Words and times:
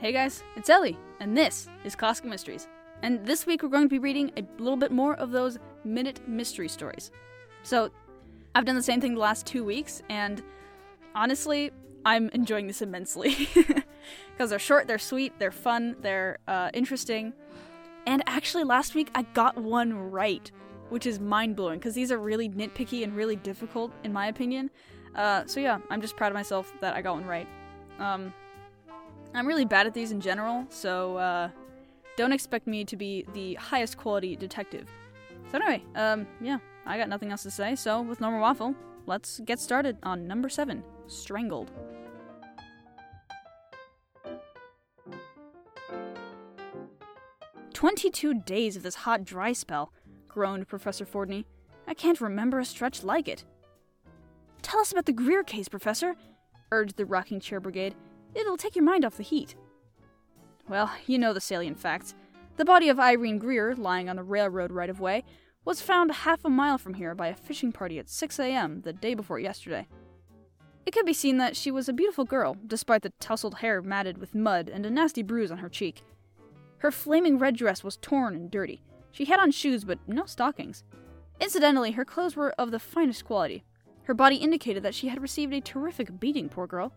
Hey 0.00 0.12
guys, 0.12 0.42
it's 0.56 0.70
Ellie, 0.70 0.96
and 1.20 1.36
this 1.36 1.68
is 1.84 1.94
Classic 1.94 2.24
Mysteries. 2.24 2.68
And 3.02 3.22
this 3.26 3.44
week 3.44 3.62
we're 3.62 3.68
going 3.68 3.82
to 3.84 3.88
be 3.88 3.98
reading 3.98 4.32
a 4.38 4.44
little 4.58 4.78
bit 4.78 4.90
more 4.90 5.14
of 5.16 5.30
those 5.30 5.58
minute 5.84 6.26
mystery 6.26 6.68
stories. 6.68 7.10
So, 7.64 7.90
I've 8.54 8.64
done 8.64 8.76
the 8.76 8.82
same 8.82 9.02
thing 9.02 9.12
the 9.12 9.20
last 9.20 9.44
two 9.44 9.62
weeks, 9.62 10.00
and 10.08 10.42
honestly, 11.14 11.70
I'm 12.06 12.30
enjoying 12.30 12.66
this 12.66 12.80
immensely. 12.80 13.46
Because 14.32 14.48
they're 14.48 14.58
short, 14.58 14.86
they're 14.86 14.98
sweet, 14.98 15.34
they're 15.38 15.50
fun, 15.50 15.94
they're 16.00 16.38
uh, 16.48 16.70
interesting. 16.72 17.34
And 18.06 18.22
actually, 18.26 18.64
last 18.64 18.94
week 18.94 19.10
I 19.14 19.24
got 19.34 19.58
one 19.58 19.92
right, 19.92 20.50
which 20.88 21.04
is 21.04 21.20
mind 21.20 21.56
blowing, 21.56 21.78
because 21.78 21.94
these 21.94 22.10
are 22.10 22.18
really 22.18 22.48
nitpicky 22.48 23.04
and 23.04 23.14
really 23.14 23.36
difficult, 23.36 23.92
in 24.02 24.14
my 24.14 24.28
opinion. 24.28 24.70
Uh, 25.14 25.44
so, 25.44 25.60
yeah, 25.60 25.78
I'm 25.90 26.00
just 26.00 26.16
proud 26.16 26.28
of 26.28 26.34
myself 26.34 26.72
that 26.80 26.94
I 26.96 27.02
got 27.02 27.16
one 27.16 27.26
right. 27.26 27.46
Um, 27.98 28.32
I'm 29.32 29.46
really 29.46 29.64
bad 29.64 29.86
at 29.86 29.94
these 29.94 30.12
in 30.12 30.20
general, 30.20 30.66
so 30.68 31.16
uh, 31.16 31.48
don't 32.16 32.32
expect 32.32 32.66
me 32.66 32.84
to 32.84 32.96
be 32.96 33.24
the 33.32 33.54
highest 33.54 33.96
quality 33.96 34.36
detective. 34.36 34.88
So 35.50 35.58
anyway, 35.58 35.82
um, 35.94 36.26
yeah, 36.40 36.58
I 36.84 36.98
got 36.98 37.08
nothing 37.08 37.30
else 37.30 37.44
to 37.44 37.50
say. 37.50 37.74
So 37.76 38.02
with 38.02 38.20
normal 38.20 38.40
waffle, 38.40 38.74
let's 39.06 39.40
get 39.40 39.58
started 39.58 39.96
on 40.02 40.26
number 40.26 40.48
seven, 40.48 40.82
strangled. 41.06 41.70
Twenty-two 47.72 48.42
days 48.42 48.76
of 48.76 48.82
this 48.82 48.94
hot, 48.96 49.24
dry 49.24 49.52
spell, 49.52 49.92
groaned 50.28 50.68
Professor 50.68 51.06
Fordney. 51.06 51.44
I 51.86 51.94
can't 51.94 52.20
remember 52.20 52.58
a 52.58 52.64
stretch 52.64 53.02
like 53.02 53.26
it. 53.26 53.44
Tell 54.60 54.80
us 54.80 54.92
about 54.92 55.06
the 55.06 55.12
Greer 55.12 55.42
case, 55.42 55.68
Professor, 55.68 56.14
urged 56.72 56.96
the 56.96 57.06
rocking 57.06 57.40
chair 57.40 57.58
brigade. 57.58 57.94
It'll 58.34 58.56
take 58.56 58.76
your 58.76 58.84
mind 58.84 59.04
off 59.04 59.16
the 59.16 59.22
heat. 59.22 59.54
Well, 60.68 60.90
you 61.06 61.18
know 61.18 61.32
the 61.32 61.40
salient 61.40 61.78
facts. 61.78 62.14
The 62.56 62.64
body 62.64 62.88
of 62.88 63.00
Irene 63.00 63.38
Greer, 63.38 63.74
lying 63.74 64.08
on 64.08 64.16
the 64.16 64.22
railroad 64.22 64.70
right 64.70 64.90
of 64.90 65.00
way, 65.00 65.24
was 65.64 65.80
found 65.80 66.12
half 66.12 66.44
a 66.44 66.50
mile 66.50 66.78
from 66.78 66.94
here 66.94 67.14
by 67.14 67.28
a 67.28 67.34
fishing 67.34 67.72
party 67.72 67.98
at 67.98 68.08
6 68.08 68.38
a.m. 68.38 68.82
the 68.82 68.92
day 68.92 69.14
before 69.14 69.38
yesterday. 69.38 69.88
It 70.86 70.92
could 70.92 71.06
be 71.06 71.12
seen 71.12 71.36
that 71.38 71.56
she 71.56 71.70
was 71.70 71.88
a 71.88 71.92
beautiful 71.92 72.24
girl, 72.24 72.56
despite 72.66 73.02
the 73.02 73.12
tousled 73.20 73.54
hair 73.58 73.82
matted 73.82 74.18
with 74.18 74.34
mud 74.34 74.68
and 74.68 74.86
a 74.86 74.90
nasty 74.90 75.22
bruise 75.22 75.50
on 75.50 75.58
her 75.58 75.68
cheek. 75.68 76.02
Her 76.78 76.90
flaming 76.90 77.38
red 77.38 77.56
dress 77.56 77.84
was 77.84 77.98
torn 77.98 78.34
and 78.34 78.50
dirty. 78.50 78.82
She 79.12 79.26
had 79.26 79.40
on 79.40 79.50
shoes, 79.50 79.84
but 79.84 79.98
no 80.06 80.24
stockings. 80.24 80.82
Incidentally, 81.40 81.92
her 81.92 82.04
clothes 82.04 82.36
were 82.36 82.52
of 82.52 82.70
the 82.70 82.78
finest 82.78 83.24
quality. 83.24 83.64
Her 84.04 84.14
body 84.14 84.36
indicated 84.36 84.82
that 84.82 84.94
she 84.94 85.08
had 85.08 85.20
received 85.20 85.52
a 85.52 85.60
terrific 85.60 86.18
beating, 86.18 86.48
poor 86.48 86.66
girl. 86.66 86.92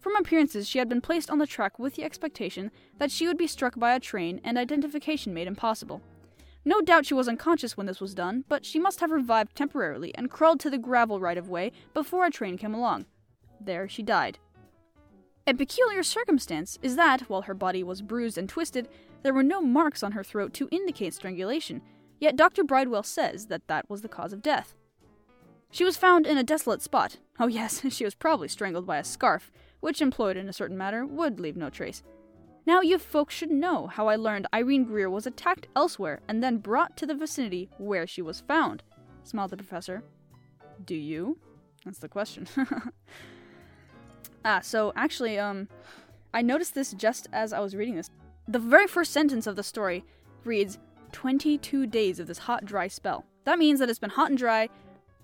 From 0.00 0.14
appearances, 0.16 0.68
she 0.68 0.78
had 0.78 0.88
been 0.88 1.00
placed 1.00 1.30
on 1.30 1.38
the 1.38 1.46
track 1.46 1.78
with 1.78 1.94
the 1.94 2.04
expectation 2.04 2.70
that 2.98 3.10
she 3.10 3.26
would 3.26 3.38
be 3.38 3.46
struck 3.46 3.78
by 3.78 3.94
a 3.94 4.00
train 4.00 4.40
and 4.44 4.56
identification 4.56 5.34
made 5.34 5.48
impossible. 5.48 6.00
No 6.64 6.80
doubt 6.80 7.06
she 7.06 7.14
was 7.14 7.28
unconscious 7.28 7.76
when 7.76 7.86
this 7.86 8.00
was 8.00 8.14
done, 8.14 8.44
but 8.48 8.64
she 8.64 8.78
must 8.78 9.00
have 9.00 9.10
revived 9.10 9.56
temporarily 9.56 10.14
and 10.14 10.30
crawled 10.30 10.60
to 10.60 10.70
the 10.70 10.78
gravel 10.78 11.20
right 11.20 11.38
of 11.38 11.48
way 11.48 11.72
before 11.94 12.26
a 12.26 12.30
train 12.30 12.58
came 12.58 12.74
along. 12.74 13.06
There 13.60 13.88
she 13.88 14.02
died. 14.02 14.38
A 15.46 15.54
peculiar 15.54 16.02
circumstance 16.02 16.78
is 16.82 16.96
that, 16.96 17.22
while 17.22 17.42
her 17.42 17.54
body 17.54 17.82
was 17.82 18.02
bruised 18.02 18.36
and 18.36 18.48
twisted, 18.48 18.86
there 19.22 19.32
were 19.32 19.42
no 19.42 19.62
marks 19.62 20.02
on 20.02 20.12
her 20.12 20.22
throat 20.22 20.52
to 20.54 20.68
indicate 20.70 21.14
strangulation, 21.14 21.80
yet 22.20 22.36
Dr. 22.36 22.62
Bridewell 22.62 23.02
says 23.02 23.46
that 23.46 23.66
that 23.66 23.88
was 23.88 24.02
the 24.02 24.08
cause 24.08 24.32
of 24.32 24.42
death. 24.42 24.74
She 25.70 25.84
was 25.84 25.96
found 25.96 26.26
in 26.26 26.38
a 26.38 26.42
desolate 26.42 26.82
spot. 26.82 27.16
Oh, 27.40 27.46
yes, 27.46 27.82
she 27.90 28.04
was 28.04 28.14
probably 28.14 28.48
strangled 28.48 28.86
by 28.86 28.98
a 28.98 29.04
scarf, 29.04 29.50
which, 29.80 30.00
employed 30.00 30.36
in 30.36 30.48
a 30.48 30.52
certain 30.52 30.76
matter, 30.76 31.06
would 31.06 31.40
leave 31.40 31.56
no 31.56 31.70
trace. 31.70 32.02
Now, 32.66 32.80
you 32.82 32.98
folks 32.98 33.34
should 33.34 33.50
know 33.50 33.86
how 33.86 34.08
I 34.08 34.16
learned 34.16 34.46
Irene 34.52 34.84
Greer 34.84 35.08
was 35.08 35.26
attacked 35.26 35.68
elsewhere 35.74 36.20
and 36.28 36.42
then 36.42 36.58
brought 36.58 36.96
to 36.98 37.06
the 37.06 37.14
vicinity 37.14 37.70
where 37.78 38.06
she 38.06 38.20
was 38.20 38.42
found, 38.42 38.82
smiled 39.22 39.50
the 39.50 39.56
professor. 39.56 40.02
Do 40.84 40.94
you? 40.94 41.38
That's 41.84 41.98
the 41.98 42.08
question. 42.08 42.46
ah, 44.44 44.60
so 44.60 44.92
actually, 44.96 45.38
um, 45.38 45.68
I 46.34 46.42
noticed 46.42 46.74
this 46.74 46.92
just 46.92 47.26
as 47.32 47.52
I 47.52 47.60
was 47.60 47.74
reading 47.74 47.94
this. 47.94 48.10
The 48.46 48.58
very 48.58 48.86
first 48.86 49.12
sentence 49.12 49.46
of 49.46 49.56
the 49.56 49.62
story 49.62 50.04
reads 50.44 50.78
22 51.12 51.86
days 51.86 52.20
of 52.20 52.26
this 52.26 52.38
hot, 52.38 52.64
dry 52.64 52.88
spell. 52.88 53.24
That 53.44 53.58
means 53.58 53.80
that 53.80 53.88
it's 53.88 53.98
been 53.98 54.10
hot 54.10 54.28
and 54.28 54.38
dry 54.38 54.68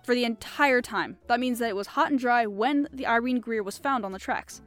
for 0.04 0.14
the 0.14 0.24
entire 0.24 0.82
time. 0.82 1.16
That 1.26 1.40
means 1.40 1.58
that 1.58 1.70
it 1.70 1.76
was 1.76 1.88
hot 1.88 2.10
and 2.10 2.20
dry 2.20 2.46
when 2.46 2.86
the 2.92 3.06
Irene 3.06 3.40
Greer 3.40 3.62
was 3.62 3.78
found 3.78 4.04
on 4.04 4.12
the 4.12 4.18
tracks. 4.18 4.62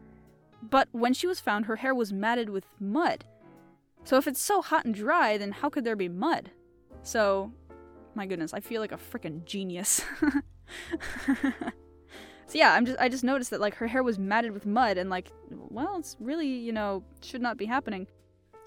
But 0.62 0.90
when 0.92 1.14
she 1.14 1.28
was 1.28 1.40
found, 1.40 1.66
her 1.66 1.78
hair 1.78 1.94
was 1.94 2.12
matted 2.12 2.50
with 2.50 2.66
mud. 2.80 3.24
So 4.03 4.18
if 4.18 4.28
it's 4.28 4.42
so 4.42 4.62
hot 4.62 4.86
and 4.86 4.96
dry, 4.96 5.38
then 5.38 5.52
how 5.52 5.70
could 5.70 5.84
there 5.84 5.96
be 5.96 6.09
mud? 6.09 6.52
So, 7.03 7.52
my 8.16 8.25
goodness, 8.25 8.53
I 8.53 8.59
feel 8.59 8.81
like 8.81 8.92
a 8.92 8.98
freaking 8.98 9.46
genius. 9.46 10.03
so 11.25 12.54
yeah, 12.54 12.74
I'm 12.74 12.86
just 12.86 13.00
I 13.00 13.08
just 13.08 13.24
noticed 13.24 13.52
that 13.52 13.62
like 13.62 13.75
her 13.75 13.88
hair 13.88 14.02
was 14.04 14.18
matted 14.18 14.52
with 14.52 14.66
mud 14.66 14.98
and 14.98 15.09
like 15.09 15.31
well, 15.52 15.98
it's 16.00 16.18
really, 16.19 16.48
you 16.48 16.72
know, 16.72 17.04
should 17.22 17.42
not 17.42 17.58
be 17.58 17.66
happening. 17.66 18.08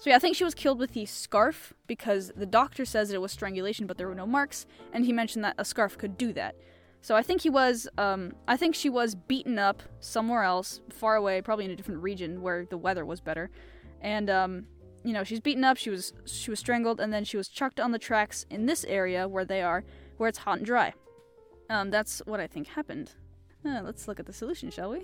So 0.01 0.09
yeah, 0.09 0.15
I 0.15 0.19
think 0.19 0.35
she 0.35 0.43
was 0.43 0.55
killed 0.55 0.79
with 0.79 0.93
the 0.93 1.05
scarf 1.05 1.75
because 1.85 2.31
the 2.35 2.47
doctor 2.47 2.85
says 2.85 3.09
that 3.09 3.15
it 3.15 3.21
was 3.21 3.31
strangulation, 3.31 3.85
but 3.85 3.99
there 3.99 4.07
were 4.07 4.15
no 4.15 4.25
marks, 4.25 4.65
and 4.93 5.05
he 5.05 5.13
mentioned 5.13 5.45
that 5.45 5.53
a 5.59 5.63
scarf 5.63 5.95
could 5.95 6.17
do 6.17 6.33
that. 6.33 6.55
So 7.01 7.15
I 7.15 7.21
think 7.21 7.41
he 7.41 7.51
was, 7.51 7.87
um, 7.99 8.33
I 8.47 8.57
think 8.57 8.73
she 8.73 8.89
was 8.89 9.13
beaten 9.13 9.59
up 9.59 9.83
somewhere 9.99 10.41
else, 10.41 10.81
far 10.89 11.17
away, 11.17 11.39
probably 11.43 11.65
in 11.65 11.71
a 11.71 11.75
different 11.75 12.01
region 12.01 12.41
where 12.41 12.65
the 12.65 12.79
weather 12.79 13.05
was 13.05 13.21
better, 13.21 13.51
and 14.01 14.27
um, 14.31 14.65
you 15.03 15.13
know, 15.13 15.23
she's 15.23 15.39
beaten 15.39 15.63
up, 15.63 15.77
she 15.77 15.91
was 15.91 16.13
she 16.25 16.49
was 16.49 16.57
strangled, 16.57 16.99
and 16.99 17.13
then 17.13 17.23
she 17.23 17.37
was 17.37 17.47
chucked 17.47 17.79
on 17.79 17.91
the 17.91 17.99
tracks 17.99 18.47
in 18.49 18.65
this 18.65 18.83
area 18.85 19.27
where 19.27 19.45
they 19.45 19.61
are, 19.61 19.83
where 20.17 20.29
it's 20.29 20.39
hot 20.39 20.57
and 20.57 20.65
dry. 20.65 20.95
Um, 21.69 21.91
that's 21.91 22.23
what 22.25 22.39
I 22.39 22.47
think 22.47 22.69
happened. 22.69 23.11
Uh, 23.63 23.81
let's 23.83 24.07
look 24.07 24.19
at 24.19 24.25
the 24.25 24.33
solution, 24.33 24.71
shall 24.71 24.89
we? 24.89 25.03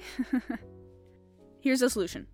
Here's 1.61 1.81
the 1.81 1.89
solution. 1.91 2.25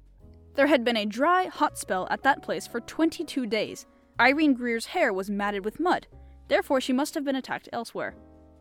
There 0.55 0.67
had 0.67 0.83
been 0.83 0.97
a 0.97 1.05
dry, 1.05 1.45
hot 1.45 1.77
spell 1.77 2.07
at 2.11 2.23
that 2.23 2.43
place 2.43 2.67
for 2.67 2.79
22 2.79 3.47
days. 3.47 3.85
Irene 4.19 4.53
Greer's 4.53 4.85
hair 4.85 5.11
was 5.11 5.29
matted 5.29 5.65
with 5.65 5.79
mud. 5.79 6.07
Therefore, 6.47 6.79
she 6.79 6.93
must 6.93 7.15
have 7.15 7.23
been 7.23 7.35
attacked 7.35 7.69
elsewhere. 7.73 8.15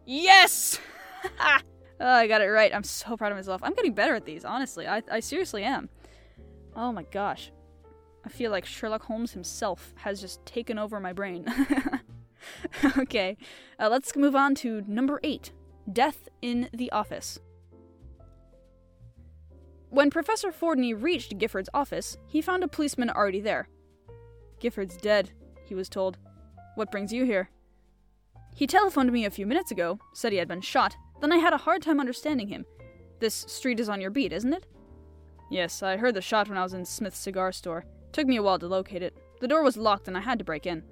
Yes! 0.07 0.81
oh, 1.41 1.59
I 2.01 2.27
got 2.27 2.41
it 2.41 2.47
right. 2.47 2.75
I'm 2.75 2.85
so 2.85 3.17
proud 3.17 3.33
of 3.33 3.39
myself. 3.39 3.63
I'm 3.63 3.75
getting 3.75 3.95
better 3.95 4.15
at 4.15 4.25
these, 4.25 4.45
honestly. 4.45 4.87
I, 4.87 5.03
I 5.11 5.21
seriously 5.21 5.65
am. 5.65 5.89
Oh 6.75 6.93
my 6.93 7.03
gosh. 7.05 7.53
I 8.25 8.29
feel 8.29 8.51
like 8.51 8.65
Sherlock 8.65 9.03
Holmes 9.03 9.33
himself 9.33 9.93
has 9.97 10.21
just 10.21 10.45
taken 10.47 10.79
over 10.79 11.01
my 11.01 11.13
brain. 11.13 11.45
okay, 12.99 13.37
uh, 13.79 13.89
let's 13.91 14.17
move 14.17 14.37
on 14.37 14.55
to 14.57 14.83
number 14.87 15.21
eight 15.23 15.53
Death 15.93 16.29
in 16.41 16.69
the 16.73 16.91
Office. 16.93 17.41
When 19.93 20.09
Professor 20.09 20.51
Fordney 20.51 20.95
reached 20.95 21.37
Gifford's 21.37 21.69
office, 21.75 22.17
he 22.27 22.41
found 22.41 22.65
a 22.65 22.69
policeman 22.69 23.11
already 23.11 23.43
there. 23.43 23.69
Gifford's 24.59 24.97
dead, 24.97 25.33
he 25.67 25.75
was 25.75 25.91
told. 25.91 26.17
What 26.77 26.91
brings 26.91 27.13
you 27.13 27.27
here? 27.27 27.51
He 28.55 28.67
telephoned 28.67 29.13
me 29.13 29.27
a 29.27 29.31
few 29.31 29.47
minutes 29.47 29.71
ago, 29.71 29.99
said 30.15 30.33
he 30.33 30.39
had 30.39 30.49
been 30.49 30.63
shot, 30.63 30.97
then 31.21 31.31
I 31.31 31.37
had 31.37 31.53
a 31.53 31.59
hard 31.59 31.83
time 31.83 32.01
understanding 32.01 32.49
him. 32.49 32.65
This 33.21 33.35
street 33.35 33.79
is 33.81 33.91
on 33.91 34.01
your 34.01 34.11
beat, 34.11 34.33
isn't 34.33 34.55
it? 34.55 34.65
Yes, 35.51 35.83
I 35.83 35.99
heard 35.99 36.15
the 36.15 36.23
shot 36.23 36.49
when 36.49 36.57
I 36.57 36.63
was 36.63 36.73
in 36.73 36.87
Smith's 36.87 37.19
cigar 37.19 37.53
store. 37.53 37.85
Took 38.13 38.27
me 38.27 38.37
a 38.37 38.43
while 38.43 38.59
to 38.61 38.69
locate 38.69 39.03
it. 39.03 39.15
The 39.41 39.49
door 39.49 39.63
was 39.63 39.77
locked 39.77 40.09
and 40.09 40.17
I 40.17 40.21
had 40.21 40.39
to 40.39 40.45
break 40.45 40.65
in. 40.65 40.85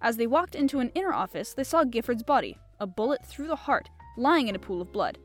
As 0.00 0.16
they 0.16 0.28
walked 0.28 0.54
into 0.54 0.78
an 0.78 0.92
inner 0.94 1.12
office, 1.12 1.54
they 1.54 1.64
saw 1.64 1.82
Gifford's 1.82 2.22
body, 2.22 2.56
a 2.78 2.86
bullet 2.86 3.26
through 3.26 3.48
the 3.48 3.56
heart, 3.56 3.88
lying 4.16 4.46
in 4.46 4.54
a 4.54 4.60
pool 4.60 4.80
of 4.80 4.92
blood. 4.92 5.18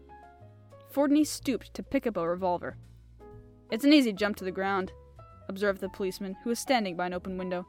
Fordney 0.95 1.27
stooped 1.27 1.73
to 1.73 1.83
pick 1.83 2.07
up 2.07 2.15
a 2.15 2.25
revolver. 2.25 2.77
It's 3.69 3.83
an 3.83 3.91
easy 3.91 4.13
jump 4.13 4.37
to 4.37 4.45
the 4.45 4.51
ground, 4.51 4.93
observed 5.49 5.81
the 5.81 5.89
policeman, 5.89 6.37
who 6.41 6.49
was 6.51 6.57
standing 6.57 6.95
by 6.95 7.07
an 7.07 7.13
open 7.13 7.37
window. 7.37 7.67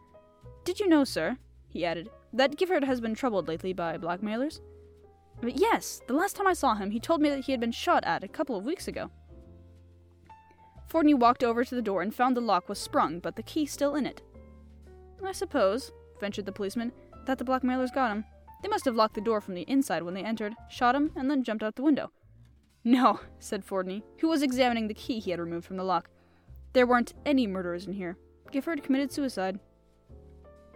Did 0.62 0.78
you 0.78 0.86
know, 0.86 1.02
sir, 1.02 1.36
he 1.68 1.84
added, 1.84 2.08
that 2.32 2.56
Gifford 2.56 2.84
has 2.84 3.00
been 3.00 3.16
troubled 3.16 3.48
lately 3.48 3.72
by 3.72 3.96
blackmailers? 3.96 4.60
But 5.40 5.58
yes, 5.58 6.00
the 6.06 6.14
last 6.14 6.36
time 6.36 6.46
I 6.46 6.52
saw 6.52 6.76
him, 6.76 6.92
he 6.92 7.00
told 7.00 7.20
me 7.20 7.28
that 7.30 7.46
he 7.46 7.50
had 7.50 7.60
been 7.60 7.72
shot 7.72 8.04
at 8.04 8.22
a 8.22 8.28
couple 8.28 8.56
of 8.56 8.64
weeks 8.64 8.86
ago. 8.86 9.10
Fordney 10.88 11.18
walked 11.18 11.42
over 11.42 11.64
to 11.64 11.74
the 11.74 11.82
door 11.82 12.02
and 12.02 12.14
found 12.14 12.36
the 12.36 12.40
lock 12.40 12.68
was 12.68 12.78
sprung, 12.78 13.18
but 13.18 13.34
the 13.34 13.42
key 13.42 13.66
still 13.66 13.96
in 13.96 14.06
it. 14.06 14.22
I 15.24 15.32
suppose, 15.32 15.90
ventured 16.20 16.46
the 16.46 16.52
policeman, 16.52 16.92
that 17.26 17.38
the 17.38 17.44
blackmailers 17.44 17.90
got 17.90 18.12
him. 18.12 18.24
They 18.62 18.68
must 18.68 18.84
have 18.84 18.94
locked 18.94 19.14
the 19.14 19.20
door 19.20 19.40
from 19.40 19.54
the 19.54 19.62
inside 19.62 20.04
when 20.04 20.14
they 20.14 20.22
entered, 20.22 20.54
shot 20.70 20.94
him, 20.94 21.10
and 21.16 21.28
then 21.28 21.42
jumped 21.42 21.64
out 21.64 21.74
the 21.74 21.82
window. 21.82 22.12
No, 22.86 23.18
said 23.40 23.66
Fordney, 23.66 24.04
who 24.20 24.28
was 24.28 24.42
examining 24.44 24.86
the 24.86 24.94
key 24.94 25.18
he 25.18 25.32
had 25.32 25.40
removed 25.40 25.66
from 25.66 25.76
the 25.76 25.82
lock. 25.82 26.08
There 26.72 26.86
weren't 26.86 27.14
any 27.26 27.44
murderers 27.44 27.84
in 27.84 27.92
here. 27.92 28.16
Gifford 28.52 28.84
committed 28.84 29.10
suicide. 29.10 29.58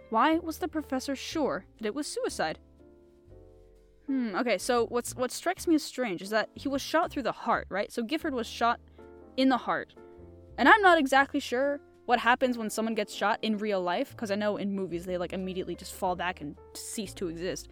Why 0.09 0.37
was 0.37 0.57
the 0.57 0.67
professor 0.67 1.15
sure 1.15 1.63
that 1.79 1.85
it 1.85 1.95
was 1.95 2.05
suicide? 2.05 2.59
Hmm, 4.07 4.35
okay, 4.35 4.57
so 4.57 4.87
what's 4.87 5.15
what 5.15 5.31
strikes 5.31 5.67
me 5.67 5.75
as 5.75 5.83
strange 5.83 6.21
is 6.21 6.31
that 6.31 6.49
he 6.53 6.67
was 6.67 6.81
shot 6.81 7.11
through 7.11 7.23
the 7.23 7.31
heart, 7.31 7.67
right? 7.69 7.89
So 7.89 8.03
Gifford 8.03 8.33
was 8.33 8.45
shot 8.45 8.81
in 9.37 9.47
the 9.47 9.55
heart. 9.55 9.95
And 10.57 10.67
I'm 10.67 10.81
not 10.81 10.97
exactly 10.97 11.39
sure 11.39 11.79
what 12.07 12.19
happens 12.19 12.57
when 12.57 12.69
someone 12.69 12.93
gets 12.93 13.13
shot 13.13 13.39
in 13.41 13.57
real 13.57 13.81
life, 13.81 14.09
because 14.09 14.31
I 14.31 14.35
know 14.35 14.57
in 14.57 14.75
movies 14.75 15.05
they 15.05 15.17
like 15.17 15.31
immediately 15.31 15.75
just 15.75 15.93
fall 15.93 16.17
back 16.17 16.41
and 16.41 16.57
cease 16.73 17.13
to 17.13 17.29
exist. 17.29 17.69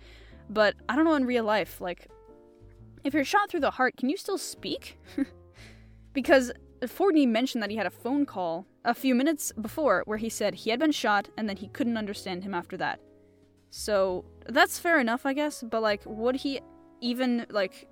But 0.50 0.76
I 0.88 0.96
don't 0.96 1.04
know 1.04 1.16
in 1.16 1.26
real 1.26 1.44
life, 1.44 1.82
like, 1.82 2.08
if 3.04 3.13
you're 3.13 3.24
shot 3.24 3.50
through 3.50 3.62
the 3.62 3.72
heart, 3.72 3.98
can 3.98 4.10
you 4.10 4.18
still 4.18 4.38
speak? 4.38 5.00
because 6.13 6.51
Fordney 6.84 7.28
mentioned 7.28 7.62
that 7.63 7.69
he 7.69 7.75
had 7.75 7.86
a 7.86 7.92
phone 7.92 8.25
call 8.25 8.66
a 8.86 8.94
few 8.94 9.13
minutes 9.16 9.51
before 9.62 10.04
where 10.06 10.18
he 10.18 10.30
said 10.30 10.56
he 10.56 10.69
had 10.69 10.80
been 10.80 10.92
shot 10.92 11.30
and 11.38 11.48
then 11.48 11.57
he 11.57 11.68
couldn't 11.69 11.98
understand 11.98 12.44
him 12.44 12.54
after 12.54 12.78
that. 12.78 13.00
So 13.69 14.25
that's 14.48 14.80
fair 14.80 15.00
enough, 15.00 15.25
I 15.25 15.34
guess, 15.34 15.63
but 15.63 15.81
like, 15.81 16.01
would 16.06 16.36
he 16.36 16.62
even, 17.01 17.46
like, 17.50 17.88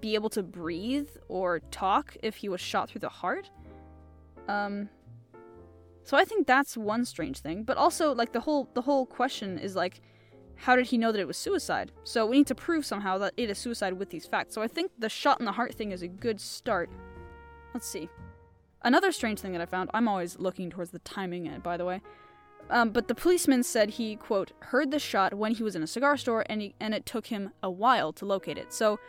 be 0.00 0.14
able 0.14 0.30
to 0.30 0.42
breathe 0.42 1.08
or 1.28 1.60
talk 1.70 2.16
if 2.22 2.36
he 2.36 2.48
was 2.48 2.60
shot 2.60 2.90
through 2.90 3.00
the 3.00 3.08
heart? 3.08 3.50
Um, 4.48 4.88
so 6.04 6.16
I 6.16 6.24
think 6.24 6.46
that's 6.46 6.76
one 6.76 7.04
strange 7.04 7.38
thing, 7.38 7.62
but 7.64 7.76
also 7.76 8.14
like 8.14 8.32
the 8.32 8.40
whole 8.40 8.68
the 8.74 8.82
whole 8.82 9.06
question 9.06 9.58
is 9.58 9.76
like 9.76 10.00
how 10.62 10.76
did 10.76 10.86
he 10.86 10.96
know 10.96 11.10
that 11.10 11.20
it 11.20 11.26
was 11.26 11.36
suicide? 11.36 11.90
So 12.04 12.24
we 12.24 12.36
need 12.38 12.46
to 12.46 12.54
prove 12.54 12.86
somehow 12.86 13.18
that 13.18 13.34
it 13.36 13.50
is 13.50 13.58
suicide 13.58 13.94
with 13.94 14.10
these 14.10 14.26
facts. 14.26 14.54
So 14.54 14.62
I 14.62 14.68
think 14.68 14.92
the 14.96 15.08
shot 15.08 15.40
in 15.40 15.44
the 15.44 15.50
heart 15.50 15.74
thing 15.74 15.90
is 15.90 16.02
a 16.02 16.08
good 16.08 16.40
start. 16.40 16.88
Let's 17.74 17.88
see. 17.88 18.08
Another 18.82 19.10
strange 19.10 19.40
thing 19.40 19.50
that 19.54 19.60
I 19.60 19.66
found, 19.66 19.90
I'm 19.92 20.06
always 20.06 20.38
looking 20.38 20.70
towards 20.70 20.92
the 20.92 21.00
timing, 21.00 21.52
by 21.64 21.76
the 21.76 21.84
way. 21.84 22.00
Um, 22.70 22.90
but 22.90 23.08
the 23.08 23.14
policeman 23.14 23.64
said 23.64 23.90
he, 23.90 24.14
quote, 24.14 24.52
heard 24.60 24.92
the 24.92 25.00
shot 25.00 25.34
when 25.34 25.50
he 25.50 25.64
was 25.64 25.74
in 25.74 25.82
a 25.82 25.86
cigar 25.88 26.16
store 26.16 26.44
and, 26.48 26.60
he, 26.62 26.74
and 26.78 26.94
it 26.94 27.06
took 27.06 27.26
him 27.26 27.50
a 27.60 27.70
while 27.70 28.12
to 28.12 28.24
locate 28.24 28.56
it. 28.56 28.72
So, 28.72 29.00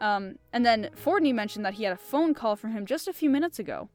um, 0.00 0.36
and 0.54 0.64
then 0.64 0.88
Fordney 0.96 1.34
mentioned 1.34 1.66
that 1.66 1.74
he 1.74 1.84
had 1.84 1.92
a 1.92 1.98
phone 1.98 2.32
call 2.32 2.56
from 2.56 2.72
him 2.72 2.86
just 2.86 3.06
a 3.06 3.12
few 3.12 3.28
minutes 3.28 3.58
ago. 3.58 3.90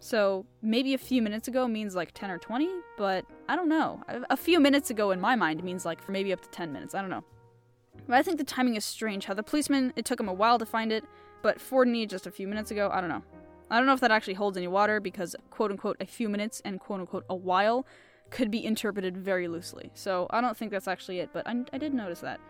So 0.00 0.46
maybe 0.62 0.94
a 0.94 0.98
few 0.98 1.20
minutes 1.22 1.48
ago 1.48 1.66
means 1.66 1.94
like 1.94 2.12
10 2.14 2.30
or 2.30 2.38
20, 2.38 2.68
but 2.96 3.24
I 3.48 3.56
don't 3.56 3.68
know. 3.68 4.02
A 4.30 4.36
few 4.36 4.60
minutes 4.60 4.90
ago 4.90 5.10
in 5.10 5.20
my 5.20 5.34
mind 5.34 5.62
means 5.64 5.84
like 5.84 6.00
for 6.00 6.12
maybe 6.12 6.32
up 6.32 6.40
to 6.40 6.48
10 6.50 6.72
minutes. 6.72 6.94
I 6.94 7.00
don't 7.00 7.10
know. 7.10 7.24
But 8.06 8.16
I 8.16 8.22
think 8.22 8.38
the 8.38 8.44
timing 8.44 8.76
is 8.76 8.84
strange. 8.84 9.24
How 9.24 9.34
the 9.34 9.42
policeman, 9.42 9.92
it 9.96 10.04
took 10.04 10.20
him 10.20 10.28
a 10.28 10.32
while 10.32 10.58
to 10.58 10.66
find 10.66 10.92
it, 10.92 11.04
but 11.42 11.58
Fordney 11.58 12.08
just 12.08 12.26
a 12.26 12.30
few 12.30 12.46
minutes 12.46 12.70
ago, 12.70 12.90
I 12.92 13.00
don't 13.00 13.10
know. 13.10 13.22
I 13.70 13.76
don't 13.76 13.86
know 13.86 13.92
if 13.92 14.00
that 14.00 14.10
actually 14.10 14.34
holds 14.34 14.56
any 14.56 14.68
water 14.68 15.00
because 15.00 15.36
quote 15.50 15.70
unquote 15.70 15.96
a 16.00 16.06
few 16.06 16.28
minutes 16.28 16.62
and 16.64 16.80
quote 16.80 17.00
unquote 17.00 17.24
a 17.28 17.34
while 17.34 17.86
could 18.30 18.50
be 18.50 18.64
interpreted 18.64 19.16
very 19.16 19.48
loosely. 19.48 19.90
So 19.94 20.26
I 20.30 20.40
don't 20.40 20.56
think 20.56 20.70
that's 20.70 20.88
actually 20.88 21.20
it, 21.20 21.30
but 21.32 21.46
I, 21.46 21.64
I 21.72 21.78
did 21.78 21.92
notice 21.92 22.20
that. 22.20 22.40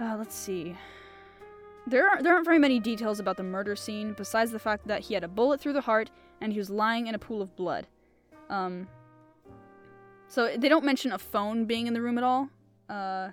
Uh, 0.00 0.16
let's 0.18 0.34
see. 0.34 0.76
There 1.86 2.08
aren't, 2.08 2.24
there 2.24 2.34
aren't 2.34 2.44
very 2.44 2.58
many 2.58 2.80
details 2.80 3.20
about 3.20 3.36
the 3.36 3.42
murder 3.42 3.76
scene 3.76 4.14
besides 4.14 4.50
the 4.50 4.58
fact 4.58 4.88
that 4.88 5.02
he 5.02 5.14
had 5.14 5.22
a 5.22 5.28
bullet 5.28 5.60
through 5.60 5.74
the 5.74 5.80
heart 5.82 6.10
and 6.40 6.52
he 6.52 6.58
was 6.58 6.68
lying 6.68 7.06
in 7.06 7.14
a 7.14 7.18
pool 7.18 7.40
of 7.40 7.54
blood. 7.54 7.86
Um, 8.50 8.88
so 10.28 10.56
they 10.56 10.68
don't 10.68 10.84
mention 10.84 11.12
a 11.12 11.18
phone 11.18 11.64
being 11.64 11.86
in 11.86 11.94
the 11.94 12.02
room 12.02 12.18
at 12.18 12.24
all. 12.24 12.48
Uh, 12.88 13.30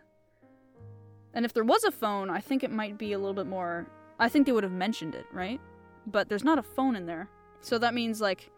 and 1.33 1.45
if 1.45 1.53
there 1.53 1.63
was 1.63 1.83
a 1.83 1.91
phone, 1.91 2.29
I 2.29 2.39
think 2.39 2.63
it 2.63 2.71
might 2.71 2.97
be 2.97 3.13
a 3.13 3.17
little 3.17 3.33
bit 3.33 3.47
more. 3.47 3.87
I 4.19 4.29
think 4.29 4.45
they 4.45 4.51
would 4.51 4.63
have 4.63 4.71
mentioned 4.71 5.15
it, 5.15 5.25
right? 5.31 5.59
But 6.05 6.29
there's 6.29 6.43
not 6.43 6.59
a 6.59 6.63
phone 6.63 6.95
in 6.95 7.07
there. 7.07 7.27
So 7.61 7.77
that 7.79 7.93
means 7.93 8.21
like 8.21 8.51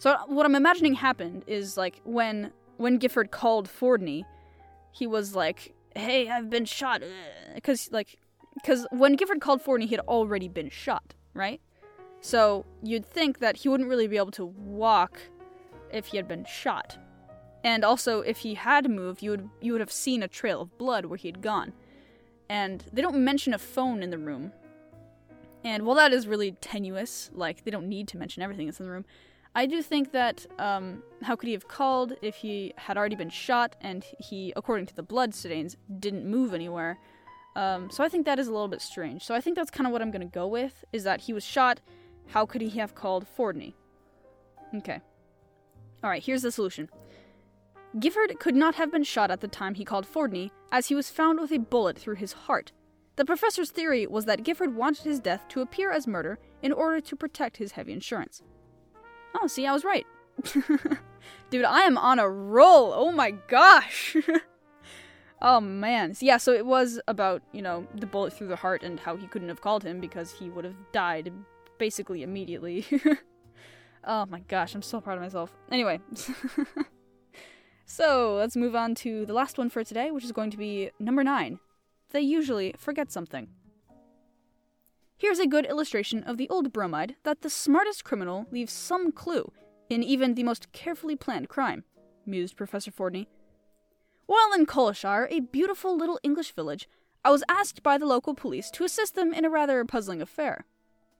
so 0.00 0.16
what 0.28 0.46
I'm 0.46 0.54
imagining 0.54 0.94
happened 0.94 1.44
is 1.46 1.76
like 1.76 2.00
when 2.04 2.52
when 2.78 2.96
Gifford 2.96 3.30
called 3.30 3.68
Fordney, 3.68 4.24
he 4.92 5.06
was 5.06 5.36
like, 5.36 5.74
"Hey, 5.94 6.30
I've 6.30 6.48
been 6.48 6.64
shot," 6.64 7.02
because 7.54 7.92
like 7.92 8.18
because 8.62 8.86
when 8.90 9.16
Gifford 9.16 9.40
called 9.40 9.62
Fordney, 9.62 9.84
he 9.84 9.94
had 9.94 10.00
already 10.00 10.48
been 10.48 10.70
shot, 10.70 11.14
right? 11.34 11.60
So 12.20 12.66
you'd 12.82 13.06
think 13.06 13.38
that 13.38 13.58
he 13.58 13.68
wouldn't 13.68 13.88
really 13.88 14.06
be 14.06 14.16
able 14.16 14.30
to 14.32 14.44
walk 14.44 15.18
if 15.92 16.06
he 16.06 16.16
had 16.16 16.28
been 16.28 16.44
shot, 16.44 16.98
and 17.64 17.84
also 17.84 18.20
if 18.20 18.38
he 18.38 18.54
had 18.54 18.90
moved, 18.90 19.22
you 19.22 19.30
would 19.30 19.48
you 19.60 19.72
would 19.72 19.80
have 19.80 19.92
seen 19.92 20.22
a 20.22 20.28
trail 20.28 20.60
of 20.60 20.78
blood 20.78 21.06
where 21.06 21.16
he 21.16 21.28
had 21.28 21.40
gone. 21.42 21.72
And 22.48 22.84
they 22.92 23.00
don't 23.00 23.22
mention 23.24 23.54
a 23.54 23.58
phone 23.58 24.02
in 24.02 24.10
the 24.10 24.18
room. 24.18 24.52
And 25.62 25.84
while 25.84 25.94
that 25.96 26.12
is 26.12 26.26
really 26.26 26.52
tenuous, 26.60 27.30
like 27.32 27.64
they 27.64 27.70
don't 27.70 27.88
need 27.88 28.08
to 28.08 28.16
mention 28.16 28.42
everything 28.42 28.66
that's 28.66 28.80
in 28.80 28.86
the 28.86 28.92
room, 28.92 29.04
I 29.54 29.66
do 29.66 29.82
think 29.82 30.12
that 30.12 30.46
um, 30.58 31.02
how 31.22 31.36
could 31.36 31.46
he 31.48 31.52
have 31.52 31.68
called 31.68 32.14
if 32.22 32.36
he 32.36 32.72
had 32.76 32.96
already 32.96 33.16
been 33.16 33.30
shot 33.30 33.76
and 33.80 34.04
he, 34.18 34.52
according 34.56 34.86
to 34.86 34.96
the 34.96 35.02
blood 35.02 35.34
stains, 35.34 35.76
didn't 35.98 36.24
move 36.24 36.54
anywhere? 36.54 36.98
Um, 37.56 37.90
so 37.90 38.04
I 38.04 38.08
think 38.08 38.26
that 38.26 38.38
is 38.38 38.48
a 38.48 38.52
little 38.52 38.68
bit 38.68 38.80
strange. 38.80 39.24
So 39.24 39.34
I 39.34 39.40
think 39.40 39.56
that's 39.56 39.70
kind 39.70 39.86
of 39.86 39.92
what 39.92 40.02
I'm 40.02 40.10
going 40.10 40.26
to 40.26 40.26
go 40.26 40.46
with 40.46 40.84
is 40.92 41.04
that 41.04 41.22
he 41.22 41.32
was 41.32 41.44
shot. 41.44 41.80
How 42.28 42.46
could 42.46 42.60
he 42.60 42.78
have 42.78 42.94
called 42.94 43.26
Fordney? 43.26 43.74
Okay. 44.74 45.00
All 46.02 46.10
right, 46.10 46.22
here's 46.22 46.42
the 46.42 46.52
solution. 46.52 46.88
Gifford 47.98 48.38
could 48.38 48.54
not 48.54 48.76
have 48.76 48.92
been 48.92 49.02
shot 49.02 49.30
at 49.30 49.40
the 49.40 49.48
time 49.48 49.74
he 49.74 49.84
called 49.84 50.06
Fordney, 50.06 50.50
as 50.70 50.86
he 50.86 50.94
was 50.94 51.10
found 51.10 51.40
with 51.40 51.50
a 51.50 51.58
bullet 51.58 51.98
through 51.98 52.14
his 52.14 52.32
heart. 52.32 52.70
The 53.16 53.24
professor's 53.24 53.70
theory 53.70 54.06
was 54.06 54.26
that 54.26 54.44
Gifford 54.44 54.76
wanted 54.76 55.04
his 55.04 55.18
death 55.18 55.46
to 55.48 55.60
appear 55.60 55.90
as 55.90 56.06
murder 56.06 56.38
in 56.62 56.72
order 56.72 57.00
to 57.00 57.16
protect 57.16 57.56
his 57.56 57.72
heavy 57.72 57.92
insurance. 57.92 58.42
Oh, 59.34 59.48
see, 59.48 59.66
I 59.66 59.72
was 59.72 59.84
right. 59.84 60.06
Dude, 61.50 61.64
I 61.64 61.80
am 61.80 61.98
on 61.98 62.18
a 62.18 62.28
roll. 62.28 62.92
Oh 62.94 63.10
my 63.10 63.32
gosh. 63.32 64.16
oh 65.42 65.60
man. 65.60 66.14
Yeah, 66.20 66.36
so 66.36 66.52
it 66.52 66.66
was 66.66 67.00
about, 67.08 67.42
you 67.52 67.62
know, 67.62 67.86
the 67.94 68.06
bullet 68.06 68.32
through 68.32 68.48
the 68.48 68.56
heart 68.56 68.82
and 68.82 68.98
how 69.00 69.16
he 69.16 69.26
couldn't 69.26 69.48
have 69.48 69.60
called 69.60 69.84
him 69.84 70.00
because 70.00 70.32
he 70.32 70.50
would 70.50 70.64
have 70.64 70.76
died 70.92 71.32
basically 71.78 72.22
immediately. 72.22 72.86
oh 74.04 74.26
my 74.26 74.40
gosh, 74.40 74.74
I'm 74.74 74.82
so 74.82 75.00
proud 75.00 75.16
of 75.16 75.22
myself. 75.22 75.52
Anyway. 75.70 76.00
so, 77.86 78.34
let's 78.36 78.56
move 78.56 78.76
on 78.76 78.94
to 78.96 79.26
the 79.26 79.32
last 79.32 79.58
one 79.58 79.70
for 79.70 79.84
today, 79.84 80.10
which 80.10 80.24
is 80.24 80.32
going 80.32 80.50
to 80.50 80.58
be 80.58 80.90
number 80.98 81.24
9. 81.24 81.58
They 82.10 82.20
usually 82.20 82.74
forget 82.76 83.12
something. 83.12 83.48
Here's 85.16 85.38
a 85.38 85.46
good 85.46 85.66
illustration 85.66 86.24
of 86.24 86.38
the 86.38 86.48
old 86.48 86.72
bromide 86.72 87.14
that 87.24 87.42
the 87.42 87.50
smartest 87.50 88.04
criminal 88.04 88.46
leaves 88.50 88.72
some 88.72 89.12
clue 89.12 89.52
in 89.90 90.02
even 90.02 90.34
the 90.34 90.44
most 90.44 90.72
carefully 90.72 91.14
planned 91.14 91.48
crime, 91.48 91.84
mused 92.24 92.56
Professor 92.56 92.90
Fordney. 92.90 93.26
While 94.30 94.52
in 94.54 94.64
Colshire, 94.64 95.26
a 95.28 95.40
beautiful 95.40 95.96
little 95.96 96.20
English 96.22 96.52
village, 96.52 96.88
I 97.24 97.32
was 97.32 97.42
asked 97.48 97.82
by 97.82 97.98
the 97.98 98.06
local 98.06 98.32
police 98.32 98.70
to 98.70 98.84
assist 98.84 99.16
them 99.16 99.34
in 99.34 99.44
a 99.44 99.50
rather 99.50 99.84
puzzling 99.84 100.22
affair. 100.22 100.66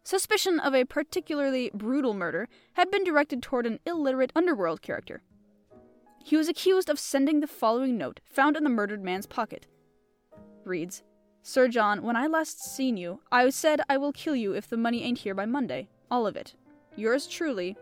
Suspicion 0.04 0.60
of 0.60 0.76
a 0.76 0.84
particularly 0.84 1.72
brutal 1.74 2.14
murder 2.14 2.48
had 2.74 2.88
been 2.88 3.02
directed 3.02 3.42
toward 3.42 3.66
an 3.66 3.80
illiterate 3.84 4.30
underworld 4.36 4.80
character. 4.80 5.22
He 6.24 6.36
was 6.36 6.48
accused 6.48 6.88
of 6.88 7.00
sending 7.00 7.40
the 7.40 7.48
following 7.48 7.98
note 7.98 8.20
found 8.22 8.56
in 8.56 8.62
the 8.62 8.70
murdered 8.70 9.02
man's 9.02 9.26
pocket. 9.26 9.66
Reads, 10.64 11.02
Sir 11.42 11.66
John, 11.66 12.04
when 12.04 12.14
I 12.14 12.28
last 12.28 12.62
seen 12.62 12.96
you, 12.96 13.22
I 13.32 13.50
said 13.50 13.80
I 13.88 13.96
will 13.96 14.12
kill 14.12 14.36
you 14.36 14.52
if 14.52 14.68
the 14.68 14.76
money 14.76 15.02
ain't 15.02 15.18
here 15.18 15.34
by 15.34 15.46
Monday. 15.46 15.88
All 16.12 16.28
of 16.28 16.36
it. 16.36 16.54
Yours 16.94 17.26
truly, 17.26 17.76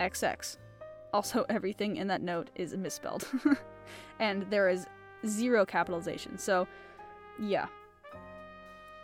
XX. 0.00 0.56
Also, 1.12 1.44
everything 1.50 1.96
in 1.96 2.06
that 2.06 2.22
note 2.22 2.48
is 2.54 2.74
misspelled. 2.74 3.28
and 4.18 4.46
there 4.50 4.68
is 4.68 4.86
zero 5.26 5.64
capitalization, 5.64 6.38
so 6.38 6.66
yeah. 7.38 7.66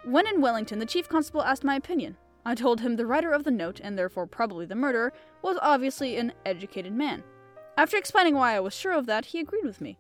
When 0.04 0.26
in 0.26 0.40
Wellington, 0.40 0.78
the 0.78 0.86
chief 0.86 1.08
constable 1.08 1.42
asked 1.42 1.64
my 1.64 1.76
opinion. 1.76 2.16
I 2.44 2.54
told 2.54 2.80
him 2.80 2.96
the 2.96 3.06
writer 3.06 3.32
of 3.32 3.44
the 3.44 3.50
note, 3.50 3.80
and 3.82 3.98
therefore 3.98 4.26
probably 4.26 4.64
the 4.64 4.74
murderer, 4.74 5.12
was 5.42 5.58
obviously 5.60 6.16
an 6.16 6.32
educated 6.46 6.92
man. 6.92 7.22
After 7.76 7.96
explaining 7.96 8.34
why 8.34 8.54
I 8.54 8.60
was 8.60 8.74
sure 8.74 8.92
of 8.92 9.06
that, 9.06 9.26
he 9.26 9.40
agreed 9.40 9.64
with 9.64 9.80
me. 9.80 9.98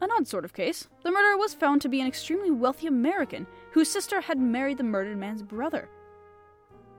An 0.00 0.10
odd 0.10 0.28
sort 0.28 0.44
of 0.44 0.52
case. 0.52 0.88
The 1.02 1.10
murderer 1.10 1.38
was 1.38 1.54
found 1.54 1.80
to 1.82 1.88
be 1.88 2.00
an 2.00 2.06
extremely 2.06 2.50
wealthy 2.50 2.86
American 2.86 3.46
whose 3.72 3.90
sister 3.90 4.20
had 4.20 4.38
married 4.38 4.78
the 4.78 4.84
murdered 4.84 5.16
man's 5.16 5.42
brother. 5.42 5.88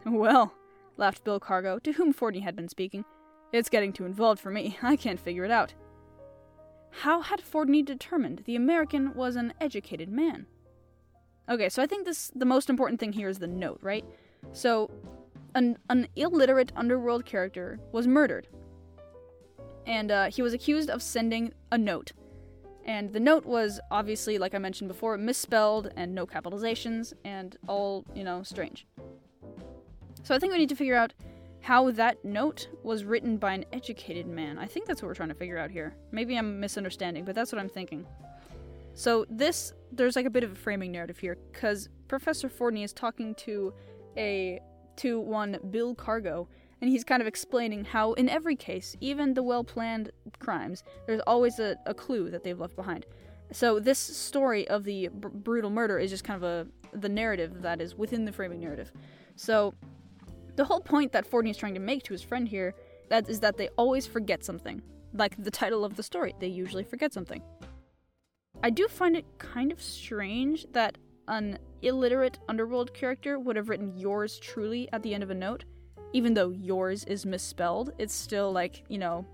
Well, 0.06 0.54
laughed 0.98 1.24
Bill 1.24 1.40
Cargo, 1.40 1.80
to 1.80 1.94
whom 1.94 2.14
Fordney 2.14 2.42
had 2.42 2.56
been 2.56 2.70
speaking, 2.70 3.06
it's 3.52 3.70
getting 3.70 3.94
too 3.94 4.06
involved 4.06 4.42
for 4.42 4.50
me. 4.50 4.78
I 4.82 4.96
can't 4.96 5.20
figure 5.20 5.46
it 5.46 5.52
out. 5.52 5.74
How 7.02 7.22
had 7.22 7.42
Fordney 7.42 7.86
determined 7.86 8.44
the 8.46 8.56
American 8.56 9.14
was 9.14 9.36
an 9.36 9.54
educated 9.60 10.10
man? 10.10 10.46
Okay, 11.50 11.70
so 11.70 11.82
I 11.84 11.88
think 11.88 12.06
this 12.06 12.32
the 12.36 12.46
most 12.46 12.70
important 12.70 13.00
thing 13.00 13.14
here 13.14 13.30
is 13.30 13.40
the 13.40 13.48
note, 13.48 13.80
right? 13.82 14.06
So, 14.54 14.90
an, 15.54 15.78
an 15.90 16.08
illiterate 16.16 16.72
underworld 16.75 17.25
character 17.25 17.80
was 17.92 18.08
murdered, 18.08 18.48
and 19.86 20.12
uh, 20.12 20.30
he 20.32 20.42
was 20.42 20.54
accused 20.54 20.90
of 20.90 21.02
sending 21.02 21.54
a 21.72 21.78
note 21.78 22.12
and 22.86 23.12
the 23.12 23.20
note 23.20 23.46
was 23.46 23.80
obviously, 23.90 24.38
like 24.38 24.54
I 24.54 24.60
mentioned 24.60 24.88
before, 24.88 25.18
misspelled 25.18 25.92
and 25.96 26.14
no 26.14 26.28
capitalizations 26.28 27.14
and 27.25 27.58
all, 27.68 28.06
you 28.14 28.24
know, 28.24 28.44
strange. 28.44 28.86
So 30.24 30.36
I 30.36 30.40
think 30.40 30.54
we 30.54 30.60
need 30.60 30.70
to 30.70 30.75
figure 30.75 30.96
out 30.96 31.14
how 31.65 31.89
that 31.89 32.24
note 32.24 32.67
was 32.84 33.03
written 33.03 33.38
by 33.38 33.51
an 33.51 33.65
educated 33.74 34.27
man. 34.27 34.60
I 34.60 34.67
think 34.67 34.86
that's 34.86 35.01
what 35.01 35.07
we're 35.07 35.15
trying 35.15 35.29
to 35.29 35.36
figure 35.36 35.57
out 35.57 35.72
here. 35.72 35.95
Maybe 36.12 36.38
I'm 36.38 36.60
misunderstanding, 36.60 37.25
but 37.25 37.34
that's 37.34 37.51
what 37.51 37.57
I'm 37.60 37.69
thinking. 37.69 38.05
So 38.93 39.25
this 39.31 39.74
there's 39.91 40.15
like 40.15 40.27
a 40.27 40.29
bit 40.29 40.43
of 40.43 40.51
a 40.51 40.55
framing 40.55 40.91
narrative 40.91 41.17
here 41.17 41.39
cuz 41.53 41.89
Professor 42.07 42.50
Fordney 42.50 42.84
is 42.84 42.93
talking 42.93 43.34
to 43.45 43.74
a 44.15 44.60
to 44.98 45.19
one 45.19 45.57
Bill 45.72 45.95
Cargo 45.95 46.48
and 46.81 46.89
he's 46.91 47.03
kind 47.03 47.19
of 47.19 47.27
explaining 47.27 47.84
how, 47.84 48.13
in 48.13 48.29
every 48.29 48.55
case, 48.55 48.95
even 49.01 49.34
the 49.34 49.41
well 49.41 49.63
planned 49.63 50.12
crimes, 50.38 50.84
there's 51.07 51.22
always 51.25 51.57
a, 51.57 51.77
a, 51.88 51.95
clue 51.95 52.29
that 52.29 52.43
they've 52.43 52.60
left 52.60 52.75
behind. 52.75 53.07
So 53.51 53.79
this 53.79 53.98
story 53.98 54.67
of 54.67 54.84
the 54.84 55.07
br- 55.07 55.29
brutal 55.29 55.72
murder 55.72 55.98
is 55.98 56.12
just 56.12 56.24
kind 56.24 56.38
of 56.38 56.43
a 56.43 56.67
the 56.95 57.10
narrative 57.10 57.63
that 57.63 57.81
is 57.81 57.95
within 57.95 58.24
the 58.24 58.31
framing 58.31 58.60
narrative. 58.60 58.91
So 59.36 59.74
the 60.55 60.65
whole 60.65 60.79
point 60.79 61.12
that 61.12 61.29
Fordney 61.29 61.51
is 61.51 61.57
trying 61.57 61.74
to 61.74 61.79
make 61.79 62.03
to 62.03 62.13
his 62.13 62.21
friend 62.21 62.47
here 62.47 62.74
that 63.09 63.29
is 63.29 63.39
that 63.41 63.57
they 63.57 63.69
always 63.77 64.07
forget 64.07 64.43
something. 64.43 64.81
Like 65.13 65.41
the 65.41 65.51
title 65.51 65.85
of 65.85 65.95
the 65.95 66.03
story, 66.03 66.33
they 66.39 66.47
usually 66.47 66.83
forget 66.83 67.13
something. 67.13 67.41
I 68.63 68.69
do 68.69 68.88
find 68.88 69.15
it 69.15 69.25
kind 69.38 69.71
of 69.71 69.81
strange 69.81 70.65
that 70.71 70.97
an 71.27 71.57
illiterate 71.81 72.39
underworld 72.47 72.93
character 72.93 73.39
would 73.39 73.55
have 73.55 73.69
written 73.69 73.97
yours 73.97 74.39
truly 74.39 74.89
at 74.91 75.03
the 75.03 75.13
end 75.13 75.24
of 75.24 75.29
a 75.29 75.35
note. 75.35 75.65
Even 76.13 76.33
though 76.33 76.50
yours 76.50 77.03
is 77.05 77.25
misspelled, 77.25 77.91
it's 77.97 78.13
still 78.13 78.51
like, 78.51 78.83
you 78.88 78.97
know, 78.97 79.25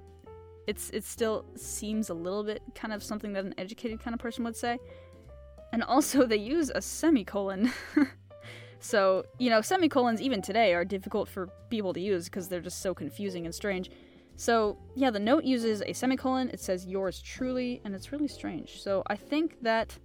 it's 0.67 0.89
it 0.91 1.03
still 1.03 1.45
seems 1.55 2.09
a 2.09 2.13
little 2.13 2.43
bit 2.43 2.61
kind 2.75 2.93
of 2.93 3.03
something 3.03 3.33
that 3.33 3.45
an 3.45 3.53
educated 3.57 3.99
kind 3.99 4.13
of 4.13 4.19
person 4.19 4.43
would 4.43 4.55
say. 4.55 4.77
And 5.73 5.83
also 5.83 6.25
they 6.25 6.37
use 6.37 6.71
a 6.73 6.81
semicolon. 6.81 7.71
so, 8.81 9.23
you 9.38 9.50
know, 9.50 9.61
semicolons 9.61 10.21
even 10.21 10.41
today 10.41 10.73
are 10.73 10.83
difficult 10.83 11.29
for 11.29 11.47
people 11.69 11.93
to 11.93 12.00
use 12.00 12.25
because 12.25 12.50
they're 12.50 12.59
just 12.59 12.81
so 12.81 12.93
confusing 12.93 13.45
and 13.45 13.53
strange. 13.53 13.91
So, 14.35 14.77
yeah, 14.95 15.11
the 15.11 15.19
note 15.19 15.43
uses 15.43 15.83
a 15.85 15.93
semicolon, 15.93 16.50
it 16.50 16.59
says 16.59 16.88
yours 16.88 17.21
truly, 17.21 17.79
and 17.85 17.93
it's 17.93 18.11
really 18.11 18.27
strange. 18.27 18.81
So, 18.81 19.03
I 19.07 19.15
think 19.15 19.61
that 19.61 19.97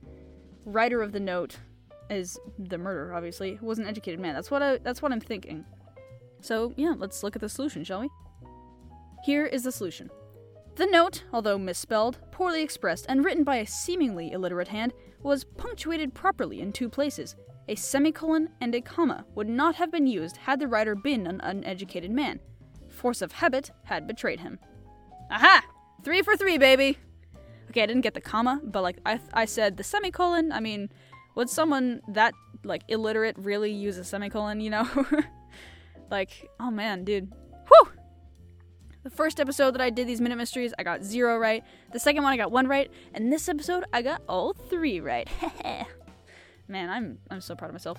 writer 0.66 1.00
of 1.00 1.12
the 1.12 1.21
note 1.21 1.56
is 2.11 2.38
the 2.59 2.76
murderer, 2.76 3.14
obviously, 3.14 3.59
was 3.62 3.78
an 3.78 3.87
educated 3.87 4.21
man. 4.21 4.35
That's 4.35 4.50
what 4.50 4.62
I 4.62 4.76
that's 4.78 5.00
what 5.00 5.11
I'm 5.11 5.21
thinking. 5.21 5.64
So, 6.42 6.75
yeah, 6.76 6.95
let's 6.97 7.23
look 7.23 7.35
at 7.35 7.40
the 7.40 7.49
solution, 7.49 7.83
shall 7.83 8.02
we? 8.02 8.11
Here 9.25 9.47
is 9.47 9.64
the 9.64 9.73
solution. 9.73 10.11
The 10.76 10.87
note, 10.87 11.25
although 11.33 11.56
misspelled, 11.56 12.18
poorly 12.30 12.62
expressed, 12.62 13.06
and 13.09 13.25
written 13.25 13.42
by 13.42 13.56
a 13.56 13.66
seemingly 13.66 14.33
illiterate 14.33 14.68
hand, 14.68 14.92
was 15.23 15.45
punctuated 15.45 16.12
properly 16.12 16.61
in 16.61 16.73
two 16.73 16.90
places. 16.90 17.35
A 17.68 17.75
semicolon 17.75 18.50
and 18.61 18.75
a 18.75 18.80
comma 18.80 19.25
would 19.35 19.49
not 19.49 19.75
have 19.75 19.90
been 19.90 20.06
used 20.06 20.37
had 20.37 20.61
the 20.61 20.68
writer 20.68 20.94
been 20.94 21.26
an 21.26 21.40
uneducated 21.42 22.12
man. 22.12 22.38
Force 22.88 23.20
of 23.23 23.32
habit 23.32 23.73
had 23.85 24.06
betrayed 24.06 24.40
him. 24.40 24.58
Aha! 25.30 25.64
Three 26.04 26.23
for 26.23 26.37
three, 26.37 26.58
baby! 26.58 26.99
Okay, 27.70 27.82
I 27.82 27.87
didn't 27.87 28.02
get 28.02 28.14
the 28.14 28.20
comma, 28.20 28.61
but 28.62 28.82
like 28.82 28.99
I, 29.04 29.18
I 29.32 29.44
said 29.46 29.76
the 29.76 29.82
semicolon. 29.82 30.52
I 30.52 30.61
mean, 30.61 30.90
would 31.35 31.50
someone 31.50 32.02
that 32.08 32.35
like 32.62 32.82
illiterate 32.87 33.37
really 33.37 33.73
use 33.73 33.99
a 33.99 34.04
semicolon, 34.04 34.61
you 34.61 34.70
know? 34.70 34.88
like, 36.11 36.49
oh 36.61 36.70
man, 36.70 37.04
dude. 37.04 37.32
Whew! 37.66 37.92
The 39.02 39.11
first 39.11 39.40
episode 39.40 39.73
that 39.75 39.80
I 39.80 39.90
did 39.90 40.06
these 40.06 40.20
minute 40.20 40.37
mysteries, 40.37 40.73
I 40.78 40.85
got 40.85 41.02
zero 41.02 41.37
right. 41.37 41.64
The 41.92 41.99
second 41.99 42.23
one, 42.23 42.32
I 42.32 42.37
got 42.37 42.52
one 42.52 42.68
right, 42.68 42.90
and 43.12 43.32
this 43.32 43.49
episode, 43.49 43.85
I 43.92 44.02
got 44.02 44.23
all 44.28 44.52
three 44.52 45.00
right. 45.00 45.28
man, 46.68 46.90
I'm 46.90 47.18
I'm 47.30 47.40
so 47.40 47.54
proud 47.54 47.68
of 47.68 47.75
myself. 47.75 47.99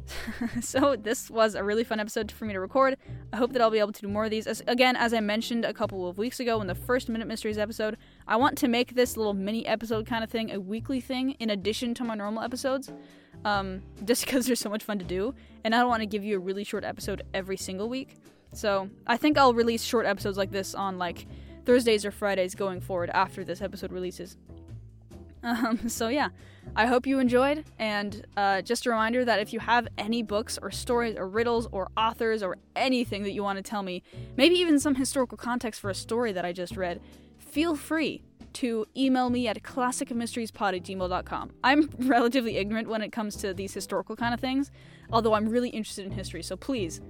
so 0.60 0.96
this 0.96 1.30
was 1.30 1.54
a 1.54 1.62
really 1.62 1.84
fun 1.84 2.00
episode 2.00 2.30
for 2.30 2.44
me 2.44 2.52
to 2.52 2.60
record. 2.60 2.96
I 3.32 3.36
hope 3.36 3.52
that 3.52 3.62
I'll 3.62 3.70
be 3.70 3.78
able 3.78 3.92
to 3.92 4.00
do 4.00 4.08
more 4.08 4.24
of 4.24 4.30
these. 4.30 4.46
As, 4.46 4.62
again, 4.66 4.96
as 4.96 5.14
I 5.14 5.20
mentioned 5.20 5.64
a 5.64 5.72
couple 5.72 6.08
of 6.08 6.18
weeks 6.18 6.40
ago 6.40 6.60
in 6.60 6.66
the 6.66 6.74
first 6.74 7.08
Minute 7.08 7.28
Mysteries 7.28 7.58
episode, 7.58 7.96
I 8.26 8.36
want 8.36 8.58
to 8.58 8.68
make 8.68 8.94
this 8.94 9.16
little 9.16 9.34
mini 9.34 9.66
episode 9.66 10.06
kind 10.06 10.24
of 10.24 10.30
thing 10.30 10.50
a 10.50 10.60
weekly 10.60 11.00
thing 11.00 11.32
in 11.32 11.50
addition 11.50 11.94
to 11.94 12.04
my 12.04 12.14
normal 12.14 12.42
episodes. 12.42 12.92
Um, 13.44 13.82
just 14.04 14.24
because 14.24 14.46
they're 14.46 14.56
so 14.56 14.70
much 14.70 14.82
fun 14.82 14.98
to 14.98 15.04
do, 15.04 15.34
and 15.64 15.74
I 15.74 15.78
don't 15.78 15.88
want 15.88 16.00
to 16.00 16.06
give 16.06 16.24
you 16.24 16.36
a 16.36 16.40
really 16.40 16.64
short 16.64 16.84
episode 16.84 17.22
every 17.34 17.56
single 17.56 17.88
week. 17.88 18.16
So 18.52 18.90
I 19.06 19.16
think 19.16 19.38
I'll 19.38 19.54
release 19.54 19.82
short 19.82 20.06
episodes 20.06 20.36
like 20.36 20.50
this 20.50 20.74
on 20.74 20.98
like 20.98 21.26
Thursdays 21.64 22.04
or 22.04 22.10
Fridays 22.10 22.54
going 22.54 22.80
forward 22.80 23.10
after 23.10 23.44
this 23.44 23.62
episode 23.62 23.92
releases. 23.92 24.36
Um, 25.42 25.80
so 25.88 26.08
yeah, 26.08 26.28
I 26.76 26.86
hope 26.86 27.06
you 27.06 27.18
enjoyed, 27.18 27.64
and 27.78 28.24
uh, 28.36 28.62
just 28.62 28.86
a 28.86 28.90
reminder 28.90 29.24
that 29.24 29.40
if 29.40 29.52
you 29.52 29.60
have 29.60 29.88
any 29.98 30.22
books 30.22 30.58
or 30.60 30.70
stories 30.70 31.16
or 31.16 31.28
riddles 31.28 31.68
or 31.72 31.88
authors 31.96 32.42
or 32.42 32.56
anything 32.76 33.22
that 33.24 33.32
you 33.32 33.42
want 33.42 33.58
to 33.58 33.62
tell 33.62 33.82
me, 33.82 34.02
maybe 34.36 34.54
even 34.56 34.78
some 34.78 34.94
historical 34.94 35.36
context 35.36 35.80
for 35.80 35.90
a 35.90 35.94
story 35.94 36.32
that 36.32 36.44
I 36.44 36.52
just 36.52 36.76
read, 36.76 37.00
feel 37.38 37.76
free 37.76 38.22
to 38.54 38.86
email 38.96 39.30
me 39.30 39.48
at 39.48 39.62
classicmysteriespod 39.62 40.76
at 40.76 40.82
gmail.com. 40.82 41.50
I'm 41.64 41.90
relatively 41.98 42.56
ignorant 42.58 42.88
when 42.88 43.02
it 43.02 43.12
comes 43.12 43.36
to 43.36 43.54
these 43.54 43.74
historical 43.74 44.16
kind 44.16 44.34
of 44.34 44.40
things, 44.40 44.70
although 45.10 45.34
I'm 45.34 45.48
really 45.48 45.70
interested 45.70 46.06
in 46.06 46.12
history, 46.12 46.42
so 46.42 46.56
please 46.56 47.00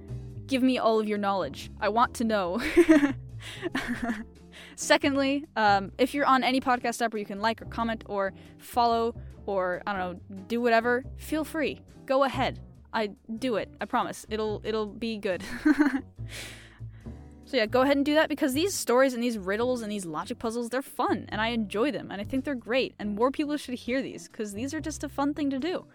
give 0.47 0.63
me 0.63 0.77
all 0.77 0.99
of 0.99 1.07
your 1.07 1.17
knowledge. 1.17 1.69
I 1.79 1.89
want 1.89 2.13
to 2.15 2.23
know. 2.23 2.61
Secondly, 4.75 5.45
um, 5.55 5.91
if 5.97 6.13
you're 6.13 6.25
on 6.25 6.43
any 6.43 6.61
podcast 6.61 7.01
app 7.01 7.13
where 7.13 7.19
you 7.19 7.25
can 7.25 7.39
like 7.39 7.61
or 7.61 7.65
comment 7.65 8.03
or 8.07 8.33
follow 8.57 9.15
or 9.45 9.81
I 9.85 9.93
don't 9.93 9.99
know, 9.99 10.41
do 10.47 10.61
whatever, 10.61 11.03
feel 11.17 11.43
free. 11.43 11.81
Go 12.05 12.23
ahead. 12.23 12.59
I 12.93 13.11
do 13.39 13.55
it. 13.55 13.69
I 13.81 13.85
promise. 13.85 14.25
It'll 14.29 14.61
it'll 14.63 14.85
be 14.85 15.17
good. 15.17 15.43
so 17.45 17.57
yeah, 17.57 17.65
go 17.65 17.81
ahead 17.81 17.97
and 17.97 18.05
do 18.05 18.13
that 18.13 18.29
because 18.29 18.53
these 18.53 18.73
stories 18.73 19.13
and 19.13 19.23
these 19.23 19.37
riddles 19.37 19.81
and 19.81 19.91
these 19.91 20.05
logic 20.05 20.39
puzzles, 20.39 20.69
they're 20.69 20.81
fun 20.81 21.25
and 21.29 21.41
I 21.41 21.47
enjoy 21.49 21.91
them 21.91 22.11
and 22.11 22.21
I 22.21 22.23
think 22.23 22.45
they're 22.45 22.55
great 22.55 22.93
and 22.99 23.15
more 23.15 23.31
people 23.31 23.57
should 23.57 23.75
hear 23.75 24.01
these 24.01 24.27
cuz 24.27 24.53
these 24.53 24.73
are 24.73 24.79
just 24.79 25.03
a 25.03 25.09
fun 25.09 25.33
thing 25.33 25.49
to 25.49 25.59
do. 25.59 25.85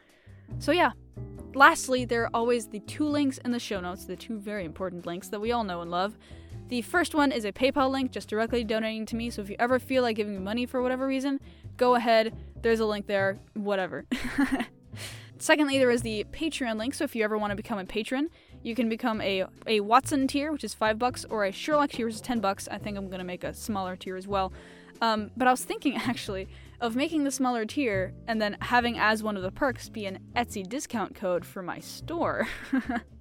So 0.59 0.73
yeah, 0.73 0.93
lastly, 1.55 2.05
there 2.05 2.25
are 2.25 2.31
always 2.35 2.67
the 2.67 2.81
two 2.81 3.07
links 3.07 3.39
in 3.39 3.53
the 3.53 3.61
show 3.61 3.81
notes, 3.81 4.05
the 4.05 4.17
two 4.17 4.39
very 4.39 4.65
important 4.65 5.07
links 5.07 5.29
that 5.29 5.41
we 5.41 5.53
all 5.53 5.65
know 5.65 5.83
and 5.83 5.91
love. 5.91 6.19
The 6.69 6.83
first 6.83 7.15
one 7.15 7.33
is 7.33 7.47
a 7.47 7.53
PayPal 7.53 7.91
link 7.91 8.13
just 8.13 8.29
directly 8.29 8.63
donating 8.63 9.07
to 9.07 9.17
me. 9.17 9.31
So 9.31 9.41
if 9.41 9.49
you 9.49 9.57
ever 9.59 9.79
feel 9.79 10.03
like 10.03 10.17
giving 10.17 10.35
me 10.35 10.41
money 10.41 10.67
for 10.67 10.83
whatever 10.83 11.07
reason, 11.07 11.41
go 11.79 11.95
ahead. 11.95 12.35
There's 12.61 12.81
a 12.81 12.87
link 12.87 13.07
there, 13.07 13.39
whatever. 13.55 14.05
Secondly, 15.39 15.79
there 15.79 15.91
is 15.91 16.03
the 16.03 16.27
Patreon 16.31 16.77
link. 16.77 16.93
So 16.95 17.05
if 17.05 17.17
you 17.17 17.25
ever 17.25 17.39
want 17.39 17.53
to 17.53 17.57
become 17.57 17.79
a 17.79 17.87
patron, 17.87 18.29
you 18.63 18.75
can 18.75 18.89
become 18.91 19.21
a, 19.23 19.45
a 19.67 19.81
Watson 19.81 20.27
tier, 20.27 20.53
which 20.53 20.65
is 20.65 20.75
five 20.75 20.99
bucks, 20.99 21.25
or 21.31 21.45
a 21.45 21.53
Sherlock 21.53 21.91
tier, 21.91 22.07
which 22.07 22.17
is 22.17 22.21
ten 22.21 22.41
bucks. 22.41 22.69
I 22.71 22.77
think 22.77 22.99
I'm 22.99 23.09
gonna 23.09 23.25
make 23.25 23.45
a 23.45 23.55
smaller 23.55 23.97
tier 23.97 24.17
as 24.17 24.27
well. 24.27 24.53
Um, 25.01 25.31
but 25.37 25.49
I 25.49 25.53
was 25.53 25.65
thinking 25.65 25.97
actually 26.07 26.49
of 26.81 26.97
making 26.97 27.25
the 27.25 27.31
smaller 27.31 27.65
tier 27.65 28.13
and 28.27 28.43
then 28.43 28.57
having 28.61 28.99
as 28.99 29.23
one 29.23 29.37
of 29.37 29.43
the 29.43 29.51
perks 29.51 29.89
be 29.89 30.07
an 30.07 30.19
Etsy 30.37 30.69
discount 30.69 31.15
code 31.15 31.45
for 31.47 31.63
my 31.63 31.79
store. 31.79 32.47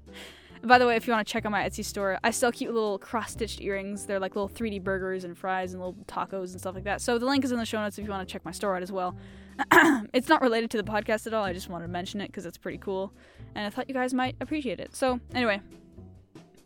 By 0.64 0.78
the 0.78 0.88
way, 0.88 0.96
if 0.96 1.08
you 1.08 1.14
want 1.14 1.28
to 1.28 1.32
check 1.32 1.46
out 1.46 1.52
my 1.52 1.68
Etsy 1.68 1.86
store, 1.86 2.20
I 2.24 2.32
sell 2.32 2.52
cute 2.52 2.74
little 2.74 2.98
cross-stitched 2.98 3.62
earrings. 3.62 4.06
They're 4.06 4.20
like 4.20 4.36
little 4.36 4.50
3D 4.50 4.84
burgers 4.84 5.24
and 5.24 5.38
fries 5.38 5.74
and 5.74 5.82
little 5.82 5.96
tacos 6.06 6.52
and 6.52 6.60
stuff 6.60 6.76
like 6.76 6.84
that. 6.86 7.02
So 7.02 7.18
the 7.18 7.26
link 7.26 7.46
is 7.46 7.52
in 7.52 7.58
the 7.58 7.66
show 7.66 7.82
notes 7.82 7.98
if 7.98 8.06
you 8.06 8.12
want 8.12 8.28
to 8.28 8.32
check 8.32 8.44
my 8.44 8.52
store 8.52 8.76
out 8.76 8.84
as 8.84 8.92
well. 8.92 9.16
it's 10.14 10.30
not 10.30 10.42
related 10.42 10.70
to 10.72 10.78
the 10.78 10.84
podcast 10.84 11.28
at 11.28 11.34
all. 11.34 11.44
I 11.44 11.54
just 11.54 11.70
wanted 11.70 11.86
to 11.86 11.92
mention 11.92 12.22
it 12.22 12.28
because 12.28 12.46
it's 12.46 12.58
pretty 12.58 12.78
cool, 12.78 13.14
and 13.56 13.66
I 13.66 13.70
thought 13.70 13.88
you 13.88 13.94
guys 13.94 14.14
might 14.14 14.36
appreciate 14.40 14.80
it. 14.80 14.96
So 14.96 15.20
anyway, 15.34 15.62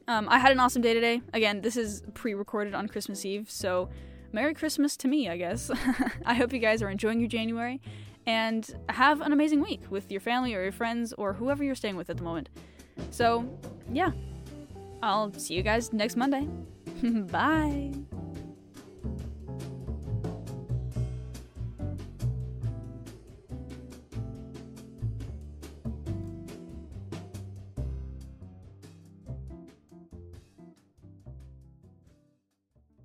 um, 0.07 0.27
I 0.29 0.39
had 0.39 0.51
an 0.51 0.59
awesome 0.59 0.81
day 0.81 0.93
today. 0.93 1.21
Again, 1.33 1.61
this 1.61 1.77
is 1.77 2.03
pre-recorded 2.13 2.73
on 2.73 2.87
Christmas 2.87 3.25
Eve, 3.25 3.49
so 3.49 3.89
Merry 4.33 4.53
Christmas 4.53 4.97
to 4.97 5.07
me, 5.07 5.29
I 5.29 5.37
guess. 5.37 5.71
I 6.25 6.33
hope 6.33 6.53
you 6.53 6.59
guys 6.59 6.81
are 6.81 6.89
enjoying 6.89 7.19
your 7.19 7.29
January 7.29 7.81
and 8.25 8.69
have 8.89 9.21
an 9.21 9.33
amazing 9.33 9.61
week 9.61 9.81
with 9.89 10.11
your 10.11 10.21
family 10.21 10.53
or 10.53 10.61
your 10.63 10.71
friends 10.71 11.13
or 11.13 11.33
whoever 11.33 11.63
you're 11.63 11.75
staying 11.75 11.95
with 11.95 12.09
at 12.09 12.17
the 12.17 12.23
moment. 12.23 12.49
So, 13.09 13.47
yeah, 13.91 14.11
I'll 15.03 15.33
see 15.33 15.55
you 15.55 15.63
guys 15.63 15.93
next 15.93 16.15
Monday. 16.15 16.47
Bye. 17.31 17.91